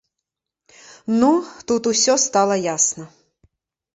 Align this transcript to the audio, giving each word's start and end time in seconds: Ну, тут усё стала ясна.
Ну, 1.19 1.29
тут 1.71 1.81
усё 1.91 2.15
стала 2.25 2.55
ясна. 2.75 3.05